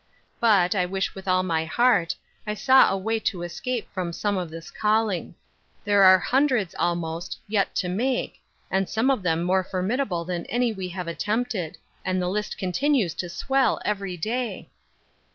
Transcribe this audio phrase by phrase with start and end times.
[0.39, 2.15] "But, I wish with all my heart,
[2.47, 5.35] I saw a way to escape from some of this calling.
[5.85, 8.41] There are hundreds, almost, yet to make,
[8.71, 12.57] and some of them more formidable than any that we have attempted; and the list
[12.57, 14.71] con tinues to swell every day."